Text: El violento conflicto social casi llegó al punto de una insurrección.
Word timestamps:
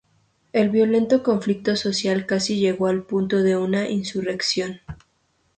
El 0.51 0.69
violento 0.71 1.21
conflicto 1.21 1.75
social 1.75 2.25
casi 2.25 2.57
llegó 2.57 2.87
al 2.87 3.03
punto 3.03 3.43
de 3.43 3.55
una 3.55 3.87
insurrección. 3.87 4.81